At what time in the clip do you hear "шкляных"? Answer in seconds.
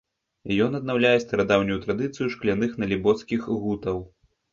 2.37-2.73